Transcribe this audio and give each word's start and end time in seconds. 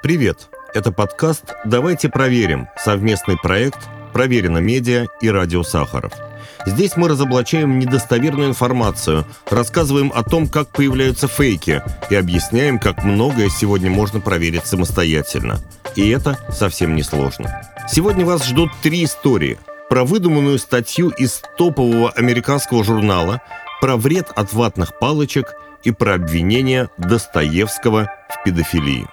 Привет! 0.00 0.48
Это 0.74 0.92
подкаст 0.92 1.54
«Давайте 1.64 2.08
проверим»– 2.08 2.68
совместный 2.78 3.36
проект 3.36 3.78
«Проверено 4.12 4.58
медиа» 4.58 5.06
и 5.20 5.28
«Радио 5.28 5.64
Сахаров». 5.64 6.12
Здесь 6.66 6.96
мы 6.96 7.08
разоблачаем 7.08 7.80
недостоверную 7.80 8.48
информацию, 8.48 9.24
рассказываем 9.50 10.12
о 10.14 10.22
том, 10.22 10.46
как 10.46 10.68
появляются 10.68 11.26
фейки 11.26 11.82
и 12.10 12.14
объясняем, 12.14 12.78
как 12.78 13.02
многое 13.02 13.48
сегодня 13.48 13.90
можно 13.90 14.20
проверить 14.20 14.66
самостоятельно. 14.66 15.58
И 15.96 16.08
это 16.10 16.38
совсем 16.52 16.94
не 16.94 17.02
сложно. 17.02 17.62
Сегодня 17.88 18.24
вас 18.24 18.46
ждут 18.46 18.70
три 18.80 19.02
истории. 19.02 19.58
Про 19.88 20.04
выдуманную 20.04 20.60
статью 20.60 21.08
из 21.08 21.42
топового 21.56 22.10
американского 22.10 22.84
журнала, 22.84 23.42
про 23.80 23.96
вред 23.96 24.28
от 24.36 24.52
ватных 24.52 24.96
палочек 25.00 25.54
и 25.82 25.90
про 25.90 26.14
обвинение 26.14 26.88
Достоевского 26.98 28.12
в 28.28 28.44
педофилии. 28.44 29.08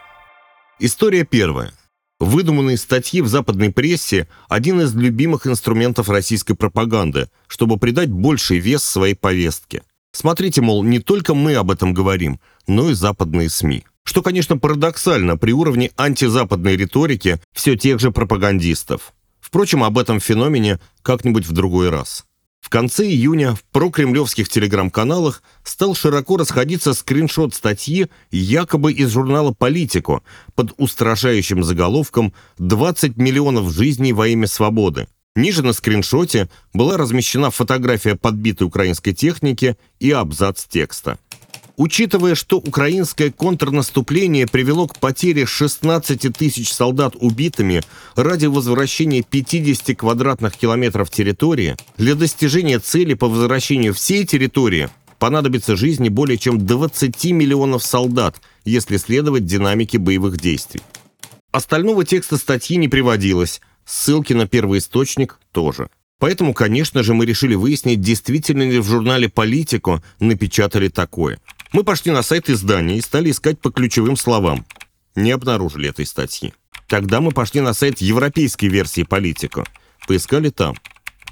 История 0.77 1.23
первая. 1.23 1.71
Выдуманные 2.19 2.77
статьи 2.77 3.21
в 3.21 3.27
западной 3.27 3.71
прессе– 3.71 4.27
один 4.49 4.81
из 4.81 4.93
любимых 4.93 5.47
инструментов 5.47 6.09
российской 6.09 6.53
пропаганды, 6.53 7.29
чтобы 7.47 7.77
придать 7.77 8.11
больший 8.11 8.59
вес 8.59 8.83
своей 8.83 9.15
повестке. 9.15 9.83
Смотрите, 10.11 10.61
мол, 10.61 10.83
не 10.83 10.99
только 10.99 11.33
мы 11.33 11.55
об 11.55 11.71
этом 11.71 11.93
говорим, 11.93 12.41
но 12.67 12.89
и 12.89 12.93
западные 12.93 13.49
СМИ. 13.49 13.85
Что, 14.03 14.21
конечно, 14.21 14.57
парадоксально 14.57 15.37
при 15.37 15.53
уровне 15.53 15.91
антизападной 15.95 16.75
риторики 16.75 17.39
все 17.53 17.77
тех 17.77 18.01
же 18.01 18.11
пропагандистов. 18.11 19.13
Впрочем, 19.39 19.81
об 19.81 19.97
этом 19.97 20.19
феномене 20.19 20.79
как-нибудь 21.03 21.45
в 21.45 21.53
другой 21.53 21.89
раз. 21.89 22.25
В 22.65 22.69
конце 22.69 23.05
июня 23.05 23.53
в 23.53 23.63
прокремлевских 23.65 24.49
телеграм-каналах 24.49 25.43
стал 25.63 25.93
широко 25.93 26.35
расходиться 26.35 26.95
скриншот 26.95 27.53
статьи 27.53 28.07
якобы 28.31 28.91
из 28.91 29.11
журнала 29.11 29.51
«Политику» 29.51 30.23
под 30.55 30.73
устрашающим 30.77 31.63
заголовком 31.63 32.33
«20 32.57 33.21
миллионов 33.21 33.71
жизней 33.71 34.13
во 34.13 34.27
имя 34.29 34.47
свободы». 34.47 35.07
Ниже 35.35 35.61
на 35.61 35.73
скриншоте 35.73 36.49
была 36.73 36.97
размещена 36.97 37.51
фотография 37.51 38.15
подбитой 38.15 38.65
украинской 38.65 39.13
техники 39.13 39.77
и 39.99 40.09
абзац 40.09 40.65
текста. 40.65 41.19
Учитывая, 41.77 42.35
что 42.35 42.57
украинское 42.57 43.31
контрнаступление 43.31 44.47
привело 44.47 44.87
к 44.87 44.97
потере 44.97 45.45
16 45.45 46.33
тысяч 46.37 46.71
солдат 46.71 47.15
убитыми 47.19 47.81
ради 48.15 48.45
возвращения 48.45 49.23
50 49.23 49.97
квадратных 49.97 50.55
километров 50.55 51.09
территории, 51.09 51.75
для 51.97 52.15
достижения 52.15 52.79
цели 52.79 53.13
по 53.13 53.27
возвращению 53.27 53.93
всей 53.93 54.25
территории 54.25 54.89
понадобится 55.19 55.75
жизни 55.75 56.07
более 56.07 56.37
чем 56.37 56.65
20 56.65 57.31
миллионов 57.31 57.83
солдат, 57.83 58.39
если 58.63 58.95
следовать 58.95 59.45
динамике 59.45 59.97
боевых 59.97 60.37
действий. 60.39 60.81
Остального 61.51 62.05
текста 62.05 62.37
статьи 62.37 62.77
не 62.77 62.87
приводилось, 62.87 63.59
ссылки 63.85 64.33
на 64.33 64.47
первый 64.47 64.79
источник 64.79 65.39
тоже. 65.51 65.89
Поэтому, 66.19 66.53
конечно 66.53 67.03
же, 67.03 67.13
мы 67.13 67.25
решили 67.25 67.55
выяснить, 67.55 67.99
действительно 67.99 68.63
ли 68.63 68.79
в 68.79 68.85
журнале 68.85 69.27
«Политику» 69.27 70.01
напечатали 70.19 70.87
такое– 70.87 71.39
мы 71.73 71.83
пошли 71.83 72.11
на 72.11 72.23
сайт 72.23 72.49
издания 72.49 72.97
и 72.97 73.01
стали 73.01 73.31
искать 73.31 73.59
по 73.59 73.71
ключевым 73.71 74.17
словам. 74.17 74.65
Не 75.15 75.31
обнаружили 75.31 75.89
этой 75.89 76.05
статьи. 76.05 76.53
Тогда 76.87 77.21
мы 77.21 77.31
пошли 77.31 77.61
на 77.61 77.73
сайт 77.73 77.99
европейской 77.99 78.67
версии 78.67 79.03
«Политика». 79.03 79.63
Поискали 80.07 80.49
там. 80.49 80.75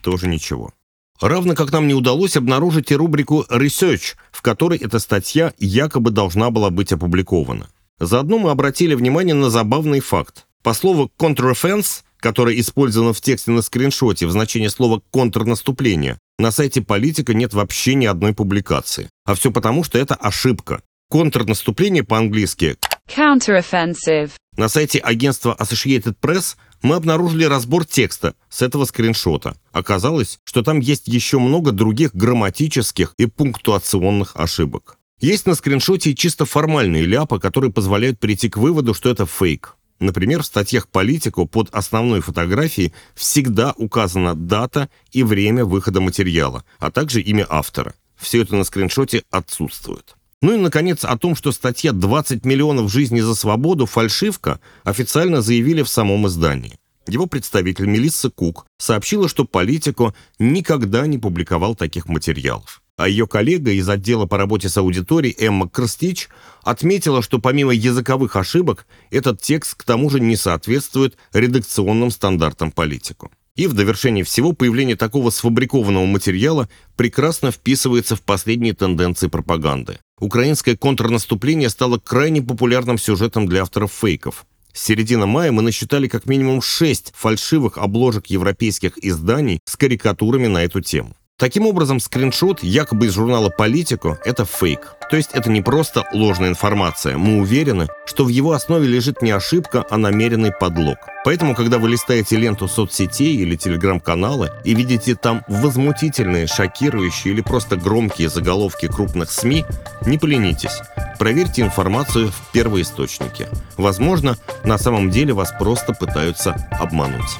Тоже 0.02 0.28
ничего. 0.28 0.74
Равно 1.22 1.54
как 1.56 1.72
нам 1.72 1.88
не 1.88 1.94
удалось 1.94 2.36
обнаружить 2.36 2.92
и 2.92 2.96
рубрику 2.96 3.46
«Research», 3.50 4.16
в 4.32 4.42
которой 4.42 4.80
эта 4.80 5.00
статья 5.00 5.54
якобы 5.58 6.12
должна 6.12 6.50
была 6.50 6.70
быть 6.70 6.92
опубликована. 6.92 7.70
Заодно 8.00 8.40
мы 8.40 8.50
обратили 8.50 8.96
внимание 8.96 9.36
на 9.36 9.50
забавный 9.50 10.00
факт. 10.00 10.48
По 10.64 10.74
слову 10.74 11.12
«counter-offense», 11.20 12.04
которое 12.24 12.58
использовано 12.58 13.12
в 13.12 13.20
тексте 13.20 13.52
на 13.52 13.62
скриншоте 13.62 14.26
в 14.28 14.32
значении 14.32 14.70
слова 14.70 15.02
«контрнаступление», 15.12 16.18
на 16.40 16.52
сайте 16.52 16.82
«Политика» 16.82 17.34
нет 17.34 17.54
вообще 17.54 17.96
ни 17.96 18.06
одной 18.06 18.34
публикации. 18.34 19.10
А 19.26 19.36
все 19.36 19.52
потому, 19.52 19.84
что 19.84 20.00
это 20.00 20.16
ошибка. 20.16 20.82
Контрнаступление 21.10 22.04
по-английски 22.04 22.78
Counteroffensive. 23.14 24.32
На 24.56 24.70
сайте 24.70 25.00
агентства 25.00 25.56
Associated 25.60 26.16
Press 26.22 26.56
мы 26.82 26.96
обнаружили 26.96 27.44
разбор 27.44 27.86
текста 27.86 28.36
с 28.50 28.62
этого 28.62 28.86
скриншота. 28.86 29.58
Оказалось, 29.74 30.40
что 30.46 30.64
там 30.64 30.80
есть 30.80 31.10
еще 31.10 31.40
много 31.40 31.74
других 31.74 32.16
грамматических 32.16 33.14
и 33.18 33.26
пунктуационных 33.26 34.38
ошибок. 34.38 34.96
Есть 35.20 35.46
на 35.46 35.56
скриншоте 35.56 36.12
и 36.12 36.16
чисто 36.16 36.46
формальные 36.46 37.04
ляпы, 37.04 37.40
которые 37.40 37.72
позволяют 37.74 38.20
прийти 38.20 38.48
к 38.48 38.56
выводу, 38.56 38.94
что 38.94 39.10
это 39.10 39.26
фейк. 39.26 39.76
Например, 40.00 40.42
в 40.42 40.46
статьях 40.46 40.88
«Политику» 40.88 41.46
под 41.46 41.70
основной 41.74 42.22
фотографией 42.22 42.94
всегда 43.16 43.74
указана 43.78 44.36
дата 44.36 44.90
и 45.12 45.24
время 45.24 45.66
выхода 45.66 46.02
материала, 46.02 46.64
а 46.80 46.92
также 46.92 47.22
имя 47.22 47.46
автора. 47.50 47.94
Все 48.16 48.42
это 48.42 48.56
на 48.56 48.64
скриншоте 48.64 49.24
отсутствует. 49.32 50.16
Ну 50.42 50.56
и, 50.56 50.58
наконец, 50.58 51.06
о 51.06 51.18
том, 51.18 51.36
что 51.36 51.54
статья 51.54 51.92
«20 51.92 52.46
миллионов 52.46 52.92
жизней 52.92 53.22
за 53.22 53.34
свободу» 53.34 53.86
фальшивка, 53.86 54.60
официально 54.84 55.42
заявили 55.42 55.84
в 55.84 55.90
самом 55.90 56.28
издании. 56.28 56.78
Его 57.08 57.26
представитель 57.26 57.86
Мелисса 57.86 58.30
Кук 58.30 58.66
сообщила, 58.78 59.28
что 59.28 59.46
«Политику» 59.46 60.16
никогда 60.40 61.06
не 61.06 61.18
публиковал 61.18 61.76
таких 61.76 62.08
материалов. 62.08 62.82
А 62.96 63.08
ее 63.08 63.28
коллега 63.28 63.72
из 63.72 63.90
отдела 63.90 64.28
по 64.28 64.38
работе 64.38 64.70
с 64.70 64.78
аудиторией 64.78 65.36
Эмма 65.40 65.68
Крстич 65.68 66.30
отметила, 66.62 67.22
что 67.22 67.40
помимо 67.40 67.74
языковых 67.74 68.36
ошибок, 68.36 68.86
этот 69.10 69.42
текст 69.42 69.76
к 69.76 69.84
тому 69.84 70.10
же 70.10 70.20
не 70.20 70.36
соответствует 70.36 71.18
редакционным 71.34 72.12
стандартам 72.12 72.72
политику. 72.72 73.32
И 73.56 73.68
в 73.68 73.74
довершении 73.74 74.24
всего 74.24 74.54
появление 74.54 74.96
такого 74.96 75.30
сфабрикованного 75.30 76.06
материала 76.06 76.70
прекрасно 76.96 77.52
вписывается 77.52 78.16
в 78.16 78.22
последние 78.22 78.74
тенденции 78.74 79.28
пропаганды. 79.28 80.00
Украинское 80.20 80.76
контрнаступление 80.76 81.70
стало 81.70 81.98
крайне 82.00 82.42
популярным 82.42 82.98
сюжетом 82.98 83.48
для 83.48 83.64
авторов 83.64 83.92
фейков. 83.92 84.46
С 84.74 84.86
середины 84.86 85.28
мая 85.28 85.52
мы 85.52 85.62
насчитали 85.62 86.08
как 86.08 86.26
минимум 86.26 86.62
шесть 86.62 87.14
фальшивых 87.16 87.78
обложек 87.78 88.28
европейских 88.28 88.98
изданий 88.98 89.60
с 89.66 89.78
карикатурами 89.78 90.48
на 90.48 90.64
эту 90.64 90.82
тему. 90.82 91.16
Таким 91.40 91.66
образом, 91.66 92.00
скриншот 92.00 92.62
якобы 92.62 93.08
из 93.08 93.14
журнала 93.14 93.50
«Политику»— 93.50 94.20
это 94.26 94.46
фейк. 94.46 94.96
То 95.10 95.18
есть 95.18 95.32
это 95.34 95.50
не 95.50 95.62
просто 95.62 96.08
ложная 96.14 96.50
информация. 96.50 97.18
Мы 97.18 97.42
уверены, 97.42 97.88
что 98.06 98.24
в 98.26 98.28
его 98.28 98.52
основе 98.52 98.88
лежит 98.88 99.24
не 99.24 99.32
ошибка, 99.32 99.84
а 99.90 99.98
намеренный 99.98 100.52
подлог. 100.52 100.98
Поэтому, 101.26 101.56
когда 101.56 101.80
вы 101.80 101.90
листаете 101.90 102.38
ленту 102.38 102.68
соцсетей 102.68 103.36
или 103.36 103.56
телеграм-каналы 103.56 104.52
и 104.64 104.76
видите 104.76 105.16
там 105.16 105.44
возмутительные, 105.48 106.46
шокирующие 106.46 107.34
или 107.34 107.42
просто 107.42 107.78
громкие 107.78 108.30
заголовки 108.30 108.88
крупных 108.88 109.32
СМИ, 109.32 109.66
не 110.06 110.20
поленитесь. 110.20 110.82
Проверьте 111.18 111.64
информацию 111.64 112.32
в 112.32 112.52
первоисточнике. 112.52 113.50
Возможно, 113.76 114.38
на 114.64 114.78
самом 114.78 115.10
деле 115.10 115.34
вас 115.34 115.52
просто 115.58 115.94
пытаются 115.94 116.56
обмануть. 116.80 117.40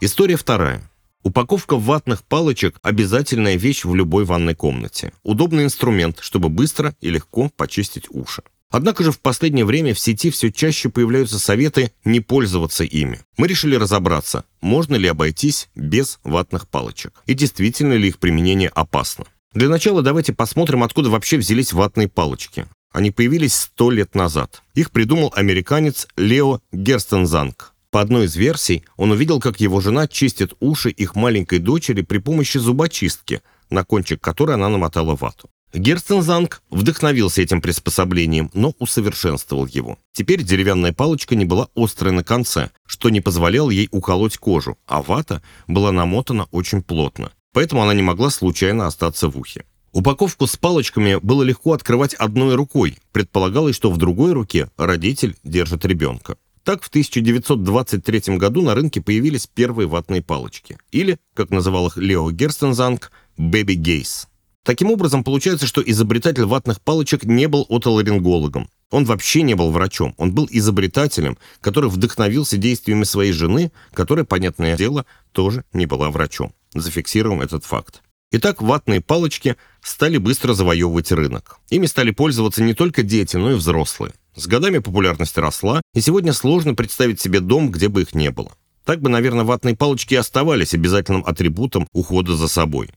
История 0.00 0.36
вторая. 0.36 0.87
Упаковка 1.28 1.76
ватных 1.76 2.24
палочек– 2.24 2.78
обязательная 2.82 3.56
вещь 3.56 3.84
в 3.84 3.94
любой 3.94 4.24
ванной 4.24 4.54
комнате. 4.54 5.12
Удобный 5.24 5.64
инструмент, 5.64 6.20
чтобы 6.22 6.48
быстро 6.48 6.94
и 7.02 7.10
легко 7.10 7.50
почистить 7.54 8.06
уши. 8.08 8.42
Однако 8.70 9.04
же 9.04 9.12
в 9.12 9.20
последнее 9.20 9.66
время 9.66 9.92
в 9.92 9.98
сети 9.98 10.30
все 10.30 10.50
чаще 10.50 10.88
появляются 10.88 11.38
советы 11.38 11.92
не 12.02 12.20
пользоваться 12.20 12.82
ими. 12.82 13.20
Мы 13.36 13.46
решили 13.46 13.74
разобраться, 13.74 14.46
можно 14.62 14.94
ли 14.94 15.06
обойтись 15.06 15.68
без 15.74 16.18
ватных 16.24 16.66
палочек 16.66 17.12
и 17.26 17.34
действительно 17.34 17.92
ли 17.92 18.08
их 18.08 18.18
применение 18.18 18.70
опасно. 18.70 19.26
Для 19.52 19.68
начала 19.68 20.00
давайте 20.00 20.32
посмотрим, 20.32 20.82
откуда 20.82 21.10
вообще 21.10 21.36
взялись 21.36 21.74
ватные 21.74 22.08
палочки. 22.08 22.66
Они 22.90 23.10
появились 23.10 23.54
сто 23.54 23.90
лет 23.90 24.14
назад. 24.14 24.62
Их 24.72 24.90
придумал 24.92 25.30
американец 25.36 26.08
Лео 26.16 26.62
Герстензанг. 26.72 27.74
По 27.90 28.02
одной 28.02 28.26
из 28.26 28.36
версий, 28.36 28.84
он 28.96 29.12
увидел, 29.12 29.40
как 29.40 29.60
его 29.60 29.80
жена 29.80 30.06
чистит 30.06 30.52
уши 30.60 30.90
их 30.90 31.14
маленькой 31.14 31.58
дочери 31.58 32.02
при 32.02 32.18
помощи 32.18 32.58
зубочистки, 32.58 33.40
на 33.70 33.82
кончик 33.82 34.20
которой 34.20 34.56
она 34.56 34.68
намотала 34.68 35.16
вату. 35.16 35.48
Герстензанг 35.72 36.62
вдохновился 36.70 37.42
этим 37.42 37.60
приспособлением, 37.60 38.50
но 38.54 38.74
усовершенствовал 38.78 39.66
его. 39.66 39.98
Теперь 40.12 40.42
деревянная 40.42 40.92
палочка 40.92 41.34
не 41.34 41.44
была 41.44 41.68
острой 41.74 42.12
на 42.12 42.24
конце, 42.24 42.70
что 42.86 43.10
не 43.10 43.20
позволяло 43.20 43.70
ей 43.70 43.88
уколоть 43.90 44.38
кожу, 44.38 44.78
а 44.86 45.02
вата 45.02 45.42
была 45.66 45.92
намотана 45.92 46.46
очень 46.50 46.82
плотно, 46.82 47.32
поэтому 47.52 47.82
она 47.82 47.94
не 47.94 48.02
могла 48.02 48.30
случайно 48.30 48.86
остаться 48.86 49.28
в 49.28 49.38
ухе. 49.38 49.64
Упаковку 49.92 50.46
с 50.46 50.56
палочками 50.56 51.18
было 51.22 51.42
легко 51.42 51.72
открывать 51.72 52.14
одной 52.14 52.54
рукой, 52.54 52.98
предполагалось, 53.12 53.76
что 53.76 53.90
в 53.90 53.96
другой 53.96 54.32
руке 54.32 54.70
родитель 54.76 55.36
держит 55.44 55.84
ребенка. 55.84 56.36
Так 56.68 56.82
в 56.82 56.88
1923 56.88 58.36
году 58.36 58.60
на 58.60 58.74
рынке 58.74 59.00
появились 59.00 59.46
первые 59.46 59.88
ватные 59.88 60.20
палочки. 60.20 60.76
Или, 60.90 61.18
как 61.32 61.48
называл 61.48 61.86
их 61.86 61.96
Лео 61.96 62.30
Герстензанг, 62.30 63.10
«Бэби 63.38 63.72
Гейс». 63.72 64.28
Таким 64.64 64.90
образом, 64.90 65.24
получается, 65.24 65.66
что 65.66 65.80
изобретатель 65.80 66.44
ватных 66.44 66.82
палочек 66.82 67.24
не 67.24 67.48
был 67.48 67.64
отоларингологом. 67.70 68.68
Он 68.90 69.06
вообще 69.06 69.40
не 69.40 69.54
был 69.54 69.70
врачом, 69.70 70.14
он 70.18 70.32
был 70.32 70.46
изобретателем, 70.50 71.38
который 71.62 71.88
вдохновился 71.88 72.58
действиями 72.58 73.04
своей 73.04 73.32
жены, 73.32 73.72
которая, 73.94 74.26
понятное 74.26 74.76
дело, 74.76 75.06
тоже 75.32 75.64
не 75.72 75.86
была 75.86 76.10
врачом. 76.10 76.52
Зафиксируем 76.74 77.40
этот 77.40 77.64
факт. 77.64 78.02
Итак, 78.30 78.60
ватные 78.60 79.00
палочки 79.00 79.56
стали 79.82 80.18
быстро 80.18 80.52
завоевывать 80.52 81.12
рынок. 81.12 81.60
Ими 81.70 81.86
стали 81.86 82.10
пользоваться 82.10 82.62
не 82.62 82.74
только 82.74 83.02
дети, 83.02 83.36
но 83.36 83.52
и 83.52 83.54
взрослые. 83.54 84.12
С 84.34 84.46
годами 84.46 84.78
популярность 84.78 85.38
росла, 85.38 85.80
и 85.94 86.00
сегодня 86.02 86.34
сложно 86.34 86.74
представить 86.74 87.20
себе 87.20 87.40
дом, 87.40 87.70
где 87.70 87.88
бы 87.88 88.02
их 88.02 88.14
не 88.14 88.30
было. 88.30 88.52
Так 88.84 89.00
бы, 89.00 89.08
наверное, 89.08 89.44
ватные 89.44 89.76
палочки 89.76 90.12
и 90.12 90.18
оставались 90.18 90.74
обязательным 90.74 91.24
атрибутом 91.24 91.88
ухода 91.92 92.36
за 92.36 92.48
собой. 92.48 92.90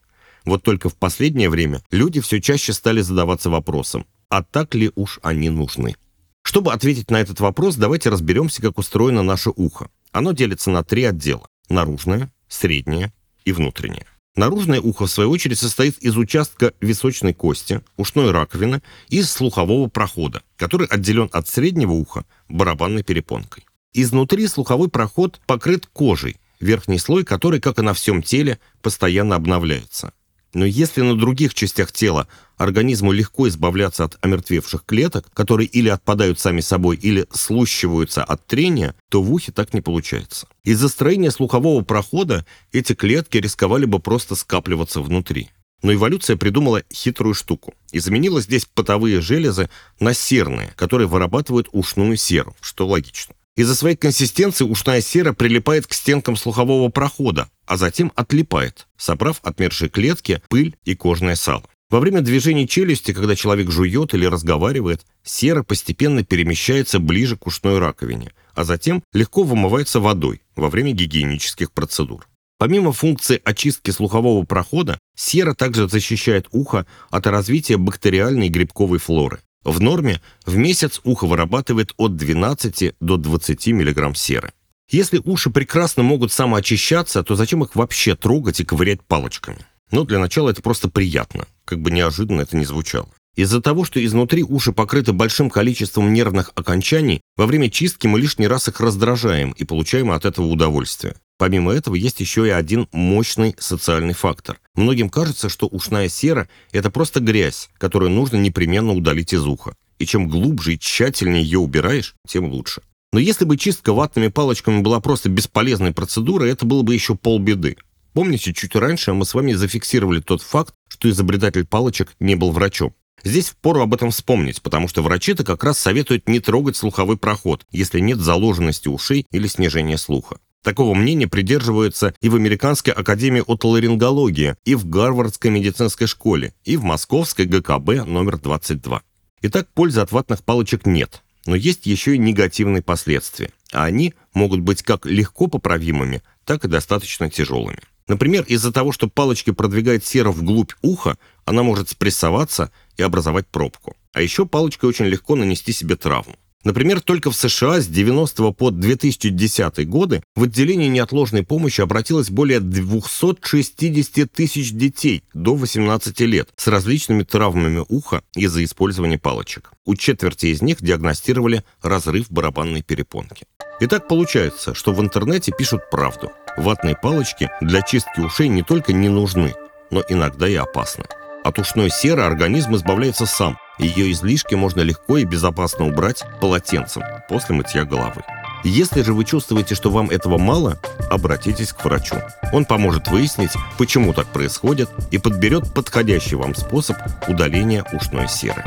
Вот 0.44 0.63
только 0.63 0.89
в 0.89 0.95
последнее 0.95 1.50
время 1.50 1.81
люди 1.92 2.19
все 2.19 2.42
чаще 2.42 2.74
стали 2.74 3.00
задаваться 3.00 3.50
вопросом, 3.50 4.06
а 4.27 4.44
так 4.44 4.75
ли 4.75 4.92
уж 4.95 5.19
они 5.24 5.50
нужны? 5.50 5.95
Чтобы 6.44 6.74
ответить 6.74 7.10
на 7.10 7.22
этот 7.22 7.39
вопрос, 7.39 7.75
давайте 7.75 8.10
разберемся, 8.10 8.62
как 8.62 8.77
устроено 8.77 9.24
наше 9.24 9.51
ухо. 9.56 9.89
Оно 10.12 10.34
делится 10.34 10.72
на 10.72 10.84
три 10.84 11.06
отдела– 11.06 11.48
наружное, 11.69 12.34
среднее 12.50 13.13
и 13.45 13.54
внутреннее. 13.54 14.07
Наружное 14.36 14.80
ухо, 14.80 15.07
в 15.07 15.12
свою 15.12 15.30
очередь, 15.30 15.60
состоит 15.60 15.98
из 15.98 16.16
участка 16.16 16.74
височной 16.80 17.33
кости, 17.33 17.81
ушной 17.98 18.31
раковины 18.31 18.81
и 19.10 19.22
слухового 19.24 19.88
прохода, 19.88 20.42
который 20.56 20.88
отделен 20.88 21.30
от 21.33 21.50
среднего 21.50 21.92
уха 21.92 22.25
барабанной 22.48 23.04
перепонкой. 23.04 23.66
Изнутри 23.94 24.48
слуховой 24.48 24.89
проход 24.89 25.42
покрыт 25.45 25.88
кожей, 25.92 26.38
верхний 26.62 26.98
слой 26.98 27.25
которой, 27.25 27.60
как 27.60 27.80
и 27.80 27.81
на 27.81 27.94
всем 27.94 28.24
теле, 28.24 28.60
постоянно 28.81 29.36
обновляется. 29.36 30.13
Но 30.53 30.65
если 30.65 31.01
на 31.01 31.15
других 31.15 31.53
частях 31.53 31.92
тела 31.92 32.27
организму 32.57 33.12
легко 33.12 33.48
избавляться 33.48 34.03
от 34.03 34.18
омертвевших 34.21 34.86
клеток, 34.86 35.30
которые 35.33 35.68
или 35.68 35.89
отпадают 35.89 36.39
сами 36.39 36.62
собой, 36.62 36.98
или 36.98 37.25
слущиваются 37.31 38.24
от 38.24 38.45
трения, 38.45 38.95
то 39.09 39.21
в 39.21 39.31
ухе 39.31 39.51
так 39.51 39.74
не 39.74 39.81
получается. 39.81 40.48
Из-за 40.63 40.89
строения 40.89 41.31
слухового 41.31 41.81
прохода 41.83 42.45
эти 42.71 42.94
клетки 42.94 43.38
рисковали 43.38 43.86
бы 43.86 44.00
просто 44.00 44.36
скапливаться 44.36 45.01
внутри. 45.01 45.50
Но 45.81 45.94
эволюция 45.94 46.36
придумала 46.36 46.83
хитрую 46.94 47.33
штуку 47.33 47.74
и 47.92 48.00
заменила 48.00 48.42
здесь 48.42 48.65
потовые 48.65 49.21
железы 49.21 49.69
на 50.00 50.13
серные, 50.13 50.74
которые 50.75 51.07
вырабатывают 51.07 51.69
ушную 51.71 52.18
серу, 52.18 52.56
что 52.62 52.88
логично. 52.88 53.33
Из-за 53.57 53.75
своей 53.75 53.98
консистенции 53.98 54.63
ушная 54.63 55.01
сера 55.01 55.33
прилипает 55.33 55.86
к 55.86 55.94
стенкам 55.94 56.38
слухового 56.38 56.89
прохода, 56.89 57.50
а 57.72 57.78
затем 57.78 58.12
отлипает, 58.18 58.90
собрав 58.98 59.40
отмершие 59.44 59.88
клетки, 59.88 60.42
пыль 60.50 60.76
и 60.84 60.94
кожное 60.94 61.36
сало. 61.36 61.64
Во 61.90 62.02
время 62.02 62.20
движения 62.20 62.68
челюсти, 62.68 63.14
когда 63.14 63.34
человек 63.34 63.72
жует 63.72 64.14
или 64.14 64.26
разговаривает, 64.26 65.06
сера 65.24 65.64
постепенно 65.64 66.26
перемещается 66.26 67.00
ближе 67.00 67.38
к 67.38 67.48
ушной 67.48 67.80
раковине, 67.80 68.34
а 68.56 68.66
затем 68.66 69.02
легко 69.14 69.44
вымывается 69.44 70.02
водой 70.02 70.42
во 70.54 70.70
время 70.70 70.92
гигиенических 70.92 71.72
процедур. 71.72 72.28
Помимо 72.58 72.92
функции 72.92 73.40
очистки 73.42 73.92
слухового 73.92 74.44
прохода, 74.44 75.00
сера 75.16 75.54
также 75.54 75.88
защищает 75.88 76.48
ухо 76.52 76.86
от 77.10 77.26
развития 77.26 77.78
бактериальной 77.78 78.48
и 78.48 78.50
грибковой 78.50 79.00
флоры. 79.00 79.40
В 79.64 79.80
норме 79.80 80.20
в 80.46 80.58
месяц 80.58 81.00
ухо 81.06 81.26
вырабатывает 81.26 81.94
от 81.96 82.18
12 82.18 82.96
до 83.00 83.16
20 83.16 83.68
мг 83.68 84.18
серы. 84.18 84.52
Если 84.92 85.22
уши 85.24 85.50
прекрасно 85.50 86.04
могут 86.04 86.34
самоочищаться, 86.34 87.24
то 87.24 87.36
зачем 87.36 87.64
их 87.64 87.76
вообще 87.76 88.18
трогать 88.18 88.60
и 88.60 88.66
ковырять 88.66 89.02
палочками? 89.02 89.60
Ну, 89.90 90.04
для 90.04 90.20
начала 90.20 90.50
это 90.50 90.62
просто 90.62 90.90
приятно, 90.90 91.48
как 91.64 91.80
бы 91.80 91.92
неожиданно 91.92 92.42
это 92.42 92.58
ни 92.58 92.66
звучало. 92.66 93.08
Из-за 93.38 93.62
того, 93.62 93.86
что 93.86 94.04
изнутри 94.04 94.44
уши 94.44 94.74
покрыты 94.74 95.14
большим 95.14 95.50
количеством 95.50 96.12
нервных 96.12 96.52
окончаний, 96.56 97.22
во 97.38 97.46
время 97.46 97.70
чистки 97.70 98.06
мы 98.06 98.20
лишний 98.20 98.48
раз 98.48 98.68
их 98.68 98.82
раздражаем 98.82 99.52
и 99.52 99.64
получаем 99.64 100.12
от 100.12 100.26
этого 100.26 100.48
удовольствие. 100.48 101.16
Помимо 101.38 101.72
этого, 101.72 101.96
есть 101.96 102.20
еще 102.20 102.46
и 102.46 102.50
один 102.50 102.90
мощный 102.92 103.56
социальный 103.58 104.14
фактор. 104.14 104.60
Многим 104.76 105.10
кажется, 105.10 105.48
что 105.48 105.68
ушная 105.68 106.10
сера– 106.10 106.50
это 106.74 106.92
просто 106.92 107.22
грязь, 107.22 107.70
которую 107.78 108.12
нужно 108.12 108.36
непременно 108.36 108.92
удалить 108.92 109.32
из 109.32 109.48
уха. 109.48 109.74
И 110.00 110.06
чем 110.06 110.28
глубже 110.28 110.74
и 110.74 110.80
тщательнее 110.80 111.44
ее 111.44 111.60
убираешь, 111.60 112.16
тем 112.28 112.52
лучше. 112.52 112.82
Но 113.13 113.19
если 113.19 113.44
бы 113.44 113.58
чистка 113.58 113.92
ватными 113.92 114.30
палочками 114.30 114.81
была 114.81 115.02
просто 115.02 115.30
бесполезной 115.30 115.92
процедурой, 115.92 116.52
это 116.52 116.66
было 116.66 116.81
бы 116.81 116.94
еще 116.94 117.16
полбеды. 117.16 117.78
Помните, 118.13 118.54
чуть 118.54 118.75
раньше 118.75 119.13
мы 119.13 119.25
с 119.25 119.34
вами 119.34 119.54
зафиксировали 119.54 120.22
тот 120.22 120.42
факт, 120.42 120.74
что 120.88 121.10
изобретатель 121.10 121.66
палочек 121.66 122.16
не 122.19 122.36
был 122.36 122.52
врачом. 122.52 122.94
Здесь 123.24 123.50
впору 123.50 123.81
об 123.81 123.94
этом 123.94 124.12
вспомнить, 124.12 124.62
потому 124.62 124.88
что 124.88 125.02
врачи-то 125.02 125.44
как 125.44 125.63
раз 125.63 125.78
советуют 125.78 126.28
не 126.28 126.40
трогать 126.40 126.75
слуховой 126.75 127.18
проход, 127.18 127.66
если 127.72 128.00
нет 128.00 128.19
заложенности 128.19 128.88
ушей 128.88 129.25
или 129.31 129.48
снижения 129.48 129.98
слуха. 129.98 130.38
Такого 130.63 130.94
мнения 130.94 131.28
придерживаются 131.28 132.13
и 132.22 132.30
в 132.30 132.36
Американской 132.36 132.94
академии 132.94 133.44
отоларингологии, 133.46 134.56
и 134.63 134.75
в 134.75 134.88
Гарвардской 134.88 135.52
медицинской 135.52 136.08
школе, 136.08 136.54
и 136.63 136.78
в 136.78 136.84
Московской 136.84 137.46
ГКБ 137.46 138.06
номер 138.06 138.38
22. 138.38 139.02
Итак, 139.44 139.68
пользы 139.74 140.02
от 140.02 140.12
ватных 140.12 140.44
палочек 140.44 140.86
нет, 140.86 141.24
но 141.46 141.56
есть 141.56 141.86
еще 141.86 142.16
и 142.16 142.20
негативные 142.20 142.82
последствия, 142.82 143.52
а 143.72 143.86
они 143.86 144.14
могут 144.34 144.62
быть 144.62 144.84
как 144.84 145.06
легко 145.06 145.48
поправимыми, 145.48 146.22
так 146.46 146.66
и 146.66 146.68
достаточно 146.68 147.30
тяжелыми. 147.30 147.80
Например, 148.08 148.44
из-за 148.44 148.72
того, 148.72 148.92
что 148.92 149.08
палочки 149.08 149.52
продвигает 149.52 150.06
сера 150.06 150.32
вглубь 150.32 150.74
уха, 150.82 151.18
она 151.46 151.64
может 151.64 151.90
спрессоваться 151.90 152.72
и 152.98 153.04
образовать 153.04 153.48
пробку. 153.48 153.96
А 154.14 154.22
еще 154.22 154.46
палочкой 154.46 154.90
очень 154.90 155.06
легко 155.06 155.36
нанести 155.36 155.72
себе 155.72 155.96
травму. 155.96 156.36
Например, 156.63 157.02
только 157.02 157.31
в 157.31 157.36
США 157.36 157.81
с 157.81 157.88
90 157.88 158.52
по 158.52 158.69
2010 158.69 159.88
годы 159.90 160.24
в 160.36 160.44
отделение 160.44 160.90
неотложной 160.90 161.44
помощи 161.44 161.81
обратилось 161.81 162.30
более 162.30 162.60
260 162.60 164.31
тысяч 164.31 164.72
детей 164.72 165.24
до 165.34 165.56
18 165.56 166.19
лет 166.22 166.50
с 166.56 166.68
различными 166.68 167.24
травмами 167.24 167.84
уха 167.90 168.22
из-за 168.36 168.63
использования 168.63 169.18
палочек. 169.18 169.72
У 169.86 169.96
четверти 169.96 170.48
из 170.48 170.62
них 170.62 170.81
диагностировали 170.81 171.63
разрыв 171.81 172.30
барабанной 172.30 172.84
перепонки. 172.84 173.46
Итак, 173.80 174.08
получается, 174.08 174.75
что 174.75 174.94
в 174.94 175.02
интернете 175.02 175.52
пишут 175.58 175.90
правду. 175.90 176.31
Ватные 176.58 176.96
палочки 176.96 177.50
для 177.62 177.81
чистки 177.81 178.19
ушей 178.19 178.48
не 178.48 178.62
только 178.62 178.94
не 178.94 179.10
нужны, 179.10 179.56
но 179.90 180.04
иногда 180.08 180.48
и 180.48 180.54
опасны. 180.54 181.06
От 181.44 181.58
ушной 181.58 181.90
серы 181.90 182.22
организм 182.22 182.76
избавляется 182.76 183.26
сам, 183.26 183.58
ее 183.80 184.12
излишки 184.12 184.54
можно 184.54 184.82
легко 184.82 185.18
и 185.18 185.26
безопасно 185.26 185.88
убрать 185.88 186.24
полотенцем 186.40 187.02
после 187.28 187.56
мытья 187.56 187.84
головы. 187.84 188.22
Если 188.63 189.01
же 189.01 189.13
вы 189.13 189.25
чувствуете, 189.25 189.74
что 189.74 189.89
вам 189.89 190.12
этого 190.12 190.38
мало, 190.38 190.80
обратитесь 191.10 191.74
к 191.74 191.84
врачу. 191.84 192.18
Он 192.54 192.65
поможет 192.65 193.08
выяснить, 193.08 193.51
почему 193.80 194.13
так 194.13 194.27
происходит 194.27 194.89
и 195.10 195.18
подберет 195.18 195.74
подходящий 195.74 196.36
вам 196.36 196.54
способ 196.54 196.98
удаления 197.27 197.84
ушной 197.92 198.27
серы. 198.27 198.63